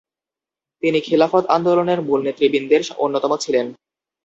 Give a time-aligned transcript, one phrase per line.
[0.83, 3.65] তিনি খিলাফত আন্দোলনের মূল নেতৃবৃন্দের অন্যতম ছিলেন।